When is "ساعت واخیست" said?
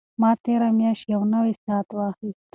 1.63-2.41